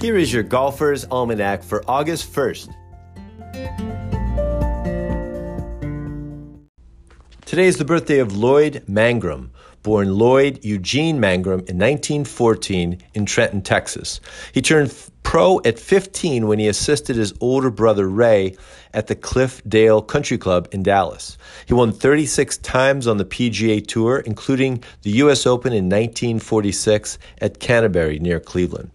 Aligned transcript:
Here 0.00 0.16
is 0.18 0.32
your 0.32 0.42
Golfer's 0.42 1.06
Almanac 1.10 1.62
for 1.62 1.82
August 1.88 2.30
1st. 2.32 2.74
Today 7.46 7.66
is 7.66 7.78
the 7.78 7.84
birthday 7.84 8.18
of 8.18 8.36
Lloyd 8.36 8.84
Mangrum, 8.86 9.50
born 9.82 10.18
Lloyd 10.18 10.64
Eugene 10.64 11.18
Mangrum 11.18 11.60
in 11.68 11.78
1914 11.78 12.98
in 13.14 13.26
Trenton, 13.26 13.62
Texas. 13.62 14.20
He 14.52 14.60
turned 14.60 14.94
pro 15.22 15.60
at 15.64 15.78
15 15.78 16.46
when 16.46 16.58
he 16.58 16.68
assisted 16.68 17.16
his 17.16 17.32
older 17.40 17.70
brother 17.70 18.08
Ray 18.08 18.56
at 18.92 19.06
the 19.06 19.14
Cliff 19.14 19.62
Dale 19.66 20.02
Country 20.02 20.38
Club 20.38 20.68
in 20.70 20.82
Dallas. 20.82 21.38
He 21.66 21.74
won 21.74 21.92
36 21.92 22.58
times 22.58 23.06
on 23.06 23.16
the 23.16 23.24
PGA 23.24 23.86
Tour, 23.86 24.18
including 24.18 24.84
the 25.02 25.10
U.S. 25.12 25.46
Open 25.46 25.72
in 25.72 25.84
1946 25.86 27.18
at 27.40 27.58
Canterbury 27.58 28.18
near 28.18 28.38
Cleveland. 28.38 28.90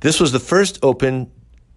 This 0.00 0.20
was 0.20 0.32
the 0.32 0.40
first 0.40 0.78
Open 0.82 1.30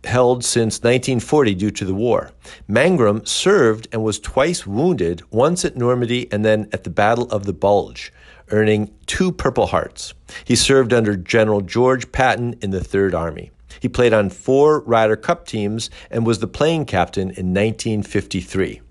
held 0.03 0.43
since 0.43 0.79
1940 0.79 1.55
due 1.55 1.71
to 1.71 1.85
the 1.85 1.93
war. 1.93 2.31
Mangrum 2.69 3.27
served 3.27 3.87
and 3.91 4.03
was 4.03 4.19
twice 4.19 4.65
wounded, 4.65 5.21
once 5.31 5.65
at 5.65 5.75
Normandy 5.75 6.31
and 6.31 6.43
then 6.43 6.69
at 6.71 6.83
the 6.83 6.89
Battle 6.89 7.29
of 7.29 7.45
the 7.45 7.53
Bulge, 7.53 8.11
earning 8.51 8.93
two 9.05 9.31
Purple 9.31 9.67
Hearts. 9.67 10.13
He 10.45 10.55
served 10.55 10.93
under 10.93 11.15
General 11.15 11.61
George 11.61 12.11
Patton 12.11 12.55
in 12.61 12.71
the 12.71 12.83
Third 12.83 13.13
Army. 13.13 13.51
He 13.79 13.87
played 13.87 14.13
on 14.13 14.29
four 14.29 14.81
Ryder 14.81 15.15
Cup 15.15 15.45
teams 15.45 15.89
and 16.11 16.25
was 16.25 16.39
the 16.39 16.47
playing 16.47 16.85
captain 16.85 17.29
in 17.31 17.53
1953. 17.53 18.81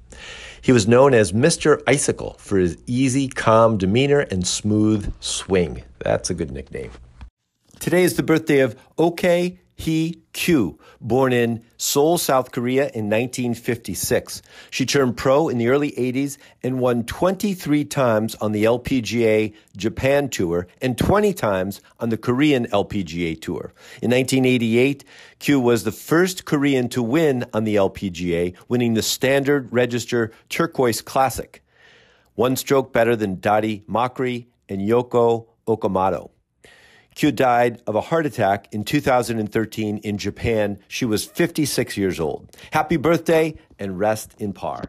He 0.61 0.73
was 0.73 0.89
known 0.89 1.15
as 1.15 1.33
Mr. 1.33 1.83
Icicle 1.87 2.37
for 2.39 2.59
his 2.59 2.77
easy, 2.87 3.29
calm 3.29 3.79
demeanor 3.79 4.21
and 4.21 4.47
smooth 4.47 5.13
swing. 5.21 5.83
That's 6.01 6.31
a 6.31 6.35
good 6.35 6.51
nickname. 6.51 6.91
Today 7.89 8.05
is 8.05 8.17
the 8.17 8.23
birthday 8.23 8.59
of 8.59 8.77
OK 8.99 9.61
Hee 9.75 10.21
Kyu, 10.35 10.79
born 11.01 11.33
in 11.33 11.65
Seoul, 11.79 12.19
South 12.19 12.53
Korea 12.53 12.83
in 12.83 13.09
1956. 13.09 14.43
She 14.71 14.85
turned 14.85 15.17
pro 15.17 15.49
in 15.49 15.57
the 15.57 15.69
early 15.69 15.93
80s 15.93 16.37
and 16.63 16.81
won 16.81 17.05
23 17.05 17.87
times 17.87 18.35
on 18.43 18.53
the 18.53 18.65
LPGA 18.65 19.55
Japan 19.75 20.29
Tour 20.29 20.67
and 20.83 20.99
20 20.99 21.33
times 21.33 21.81
on 21.99 22.11
the 22.11 22.19
Korean 22.19 22.67
LPGA 22.67 23.41
Tour. 23.41 23.73
In 24.03 24.11
1988, 24.11 25.07
Kyu 25.39 25.59
was 25.59 25.85
the 25.85 25.91
first 25.91 26.45
Korean 26.45 26.91
to 26.91 27.03
win 27.03 27.47
on 27.55 27.65
the 27.65 27.77
LPGA, 27.77 28.55
winning 28.69 28.93
the 28.93 29.03
Standard 29.03 29.73
Register 29.73 30.31
Turquoise 30.51 31.01
Classic. 31.01 31.65
One 32.35 32.55
stroke 32.57 32.93
better 32.93 33.17
than 33.17 33.41
Dottie 33.41 33.83
Mochrie 33.89 34.49
and 34.69 34.83
Yoko 34.83 35.47
Okamoto. 35.67 36.29
Ku 37.19 37.33
died 37.33 37.83
of 37.87 37.97
a 37.97 38.01
heart 38.01 38.27
attack 38.27 38.69
in 38.71 38.85
2013 38.85 39.99
in 39.99 40.19
Japan. 40.19 40.79
She 40.87 41.05
was 41.05 41.25
56 41.25 41.97
years 41.97 42.21
old. 42.21 42.57
Happy 42.71 42.97
birthday 42.97 43.57
and 43.79 43.99
rest 43.99 44.37
in 44.39 44.53
par. 44.53 44.85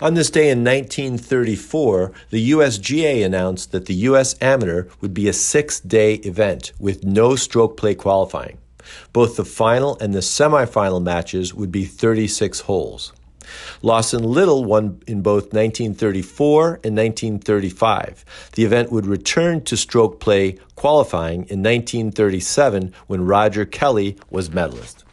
On 0.00 0.14
this 0.14 0.30
day 0.30 0.50
in 0.50 0.62
1934, 0.62 2.12
the 2.30 2.50
USGA 2.50 3.24
announced 3.24 3.72
that 3.72 3.86
the 3.86 3.94
US 4.10 4.36
Amateur 4.42 4.88
would 5.00 5.14
be 5.14 5.26
a 5.26 5.32
six 5.32 5.80
day 5.80 6.14
event 6.16 6.72
with 6.78 7.02
no 7.02 7.34
stroke 7.34 7.76
play 7.78 7.94
qualifying. 7.94 8.58
Both 9.12 9.36
the 9.36 9.44
final 9.44 9.96
and 10.00 10.12
the 10.12 10.20
semifinal 10.20 11.02
matches 11.02 11.54
would 11.54 11.72
be 11.72 11.86
36 11.86 12.60
holes. 12.60 13.12
Lawson 13.82 14.22
Little 14.22 14.64
won 14.64 15.00
in 15.06 15.22
both 15.22 15.52
1934 15.52 16.80
and 16.84 16.96
1935. 16.96 18.24
The 18.52 18.64
event 18.64 18.92
would 18.92 19.06
return 19.06 19.62
to 19.64 19.76
stroke 19.76 20.20
play 20.20 20.58
qualifying 20.76 21.40
in 21.48 21.62
1937 21.62 22.92
when 23.06 23.26
Roger 23.26 23.64
Kelly 23.64 24.16
was 24.30 24.50
medalist. 24.50 25.04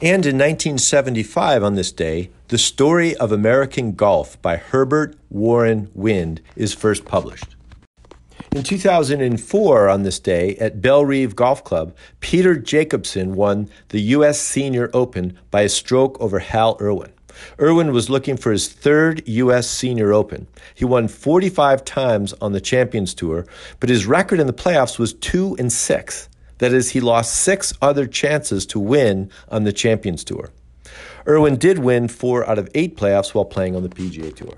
And 0.00 0.26
in 0.26 0.36
1975, 0.36 1.62
on 1.62 1.74
this 1.74 1.90
day, 1.90 2.30
The 2.48 2.58
Story 2.58 3.16
of 3.16 3.32
American 3.32 3.92
Golf 3.92 4.40
by 4.42 4.56
Herbert 4.56 5.16
Warren 5.30 5.90
Wind 5.94 6.40
is 6.56 6.74
first 6.74 7.04
published. 7.04 7.56
In 8.54 8.62
2004, 8.62 9.88
on 9.88 10.02
this 10.04 10.20
day, 10.20 10.54
at 10.58 10.80
Bellerive 10.80 11.34
Golf 11.34 11.64
Club, 11.64 11.92
Peter 12.20 12.54
Jacobsen 12.54 13.34
won 13.34 13.68
the 13.88 14.00
U.S. 14.00 14.40
Senior 14.40 14.90
Open 14.94 15.36
by 15.50 15.62
a 15.62 15.68
stroke 15.68 16.20
over 16.20 16.38
Hale 16.38 16.76
Irwin. 16.80 17.13
Irwin 17.60 17.92
was 17.92 18.10
looking 18.10 18.36
for 18.36 18.52
his 18.52 18.68
third 18.68 19.22
U.S. 19.26 19.68
Senior 19.68 20.12
Open. 20.12 20.46
He 20.74 20.84
won 20.84 21.08
45 21.08 21.84
times 21.84 22.32
on 22.40 22.52
the 22.52 22.60
Champions 22.60 23.14
Tour, 23.14 23.46
but 23.80 23.88
his 23.88 24.06
record 24.06 24.40
in 24.40 24.46
the 24.46 24.52
playoffs 24.52 24.98
was 24.98 25.14
2 25.14 25.56
and 25.58 25.72
6. 25.72 26.28
That 26.58 26.72
is, 26.72 26.90
he 26.90 27.00
lost 27.00 27.34
six 27.34 27.72
other 27.82 28.06
chances 28.06 28.64
to 28.66 28.78
win 28.78 29.30
on 29.48 29.64
the 29.64 29.72
Champions 29.72 30.24
Tour. 30.24 30.50
Irwin 31.26 31.56
did 31.56 31.78
win 31.78 32.08
four 32.08 32.48
out 32.48 32.58
of 32.58 32.68
eight 32.74 32.96
playoffs 32.96 33.34
while 33.34 33.44
playing 33.44 33.74
on 33.74 33.82
the 33.82 33.88
PGA 33.88 34.34
Tour. 34.34 34.54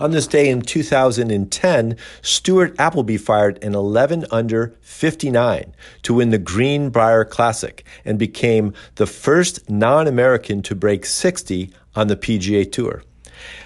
On 0.00 0.10
this 0.10 0.26
day 0.26 0.48
in 0.48 0.62
2010, 0.62 1.96
Stuart 2.22 2.78
Appleby 2.78 3.16
fired 3.16 3.62
an 3.62 3.74
11 3.74 4.26
under 4.30 4.74
59 4.80 5.74
to 6.02 6.14
win 6.14 6.30
the 6.30 6.38
Greenbrier 6.38 7.24
Classic 7.24 7.84
and 8.04 8.18
became 8.18 8.72
the 8.96 9.06
first 9.06 9.68
non 9.68 10.06
American 10.06 10.62
to 10.62 10.74
break 10.74 11.04
60 11.04 11.70
on 11.94 12.08
the 12.08 12.16
PGA 12.16 12.70
Tour. 12.70 13.02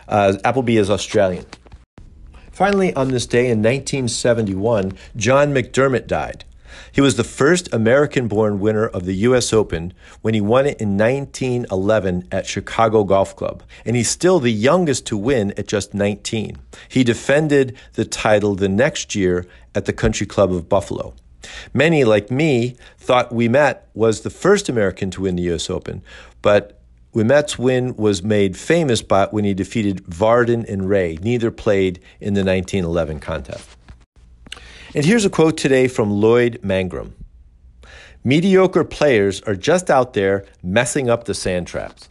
Uh, 0.08 0.36
Appleby 0.44 0.76
is 0.76 0.90
Australian. 0.90 1.46
Finally, 2.50 2.94
on 2.94 3.08
this 3.08 3.26
day 3.26 3.46
in 3.46 3.58
1971, 3.58 4.92
John 5.16 5.54
McDermott 5.54 6.06
died. 6.06 6.44
He 6.90 7.00
was 7.00 7.16
the 7.16 7.24
first 7.24 7.72
American 7.72 8.28
born 8.28 8.60
winner 8.60 8.86
of 8.86 9.04
the 9.04 9.14
U.S. 9.26 9.52
Open 9.52 9.92
when 10.20 10.34
he 10.34 10.40
won 10.40 10.66
it 10.66 10.80
in 10.80 10.96
1911 10.96 12.28
at 12.30 12.46
Chicago 12.46 13.04
Golf 13.04 13.34
Club, 13.36 13.62
and 13.84 13.96
he's 13.96 14.10
still 14.10 14.40
the 14.40 14.52
youngest 14.52 15.06
to 15.06 15.16
win 15.16 15.52
at 15.56 15.68
just 15.68 15.94
19. 15.94 16.58
He 16.88 17.04
defended 17.04 17.76
the 17.94 18.04
title 18.04 18.54
the 18.54 18.68
next 18.68 19.14
year 19.14 19.46
at 19.74 19.86
the 19.86 19.92
Country 19.92 20.26
Club 20.26 20.52
of 20.52 20.68
Buffalo. 20.68 21.14
Many, 21.74 22.04
like 22.04 22.30
me, 22.30 22.76
thought 22.98 23.30
Ouimet 23.30 23.78
was 23.94 24.20
the 24.20 24.30
first 24.30 24.68
American 24.68 25.10
to 25.12 25.22
win 25.22 25.36
the 25.36 25.42
U.S. 25.44 25.68
Open, 25.68 26.02
but 26.40 26.78
Ouimet's 27.14 27.58
win 27.58 27.94
was 27.96 28.22
made 28.22 28.56
famous 28.56 29.02
by 29.02 29.26
when 29.26 29.44
he 29.44 29.52
defeated 29.52 30.02
Vardon 30.04 30.64
and 30.66 30.88
Ray. 30.88 31.18
Neither 31.20 31.50
played 31.50 31.98
in 32.20 32.34
the 32.34 32.44
1911 32.44 33.20
contest. 33.20 33.68
And 34.94 35.06
here's 35.06 35.24
a 35.24 35.30
quote 35.30 35.56
today 35.56 35.88
from 35.88 36.10
Lloyd 36.10 36.60
Mangrum 36.62 37.12
Mediocre 38.24 38.84
players 38.84 39.40
are 39.42 39.56
just 39.56 39.88
out 39.90 40.12
there 40.12 40.44
messing 40.62 41.08
up 41.08 41.24
the 41.24 41.32
sand 41.32 41.66
traps. 41.66 42.10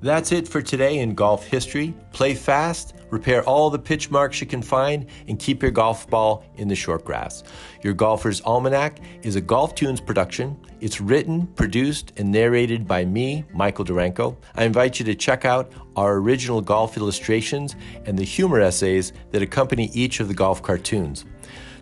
That's 0.00 0.30
it 0.30 0.46
for 0.46 0.62
today 0.62 0.98
in 0.98 1.14
golf 1.14 1.44
history. 1.44 1.92
Play 2.12 2.34
fast, 2.34 2.94
repair 3.10 3.42
all 3.42 3.68
the 3.68 3.78
pitch 3.78 4.10
marks 4.10 4.40
you 4.40 4.46
can 4.46 4.62
find, 4.62 5.06
and 5.26 5.40
keep 5.40 5.60
your 5.60 5.72
golf 5.72 6.08
ball 6.08 6.44
in 6.56 6.68
the 6.68 6.76
short 6.76 7.04
grass. 7.04 7.42
Your 7.82 7.94
Golfer's 7.94 8.42
Almanac 8.42 9.00
is 9.22 9.34
a 9.34 9.42
GolfToons 9.42 10.06
production. 10.06 10.56
It's 10.80 11.00
written, 11.00 11.46
produced, 11.46 12.12
and 12.16 12.30
narrated 12.32 12.86
by 12.86 13.04
me, 13.04 13.44
Michael 13.52 13.84
Duranko. 13.84 14.36
I 14.54 14.64
invite 14.64 14.98
you 14.98 15.04
to 15.06 15.14
check 15.14 15.44
out 15.44 15.72
our 15.96 16.16
original 16.16 16.60
golf 16.60 16.96
illustrations 16.96 17.76
and 18.06 18.18
the 18.18 18.24
humor 18.24 18.60
essays 18.60 19.12
that 19.30 19.42
accompany 19.42 19.90
each 19.94 20.20
of 20.20 20.28
the 20.28 20.34
golf 20.34 20.62
cartoons. 20.62 21.24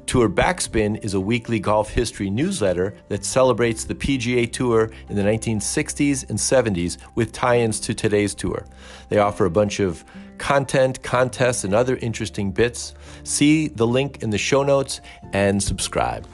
Tour 0.06 0.28
Backspin 0.28 1.03
is 1.04 1.14
a 1.14 1.20
weekly 1.20 1.58
golf 1.60 1.88
history 1.91 2.28
newsletter 2.28 2.94
that 3.08 3.25
celebrates 3.25 3.84
the 3.84 3.94
PGA 3.94 4.50
Tour 4.50 4.91
in 5.09 5.16
the 5.16 5.22
1960s 5.22 6.28
and 6.28 6.38
70s 6.38 6.98
with 7.14 7.32
tie 7.32 7.60
ins 7.60 7.80
to 7.80 7.94
today's 7.94 8.34
tour. 8.34 8.66
They 9.09 9.19
offer 9.19 9.47
a 9.47 9.50
bunch 9.50 9.80
of 9.80 10.04
content, 10.39 11.03
contests, 11.03 11.65
and 11.65 11.72
other 11.72 11.97
interesting 11.97 12.50
bits. 12.50 12.94
See 13.22 13.68
the 13.68 13.86
link 13.86 14.22
in 14.22 14.30
the 14.30 14.39
show 14.39 14.62
notes 14.62 15.00
and 15.33 15.62
subscribe. 15.62 16.27